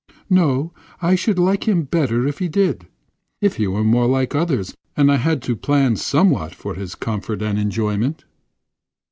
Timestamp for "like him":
1.37-1.83